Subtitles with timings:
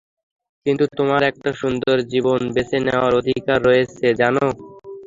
[0.65, 4.45] কিন্তু তোমার একটা সুন্দর জীবন বেছে নেওয়ার অধিকার রয়েছে, জানো?